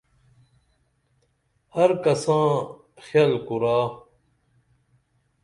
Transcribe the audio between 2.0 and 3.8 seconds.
کساں خِیل کُرا